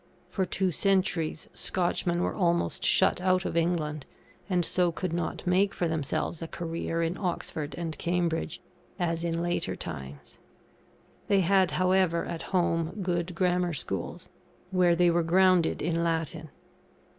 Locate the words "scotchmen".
1.53-2.23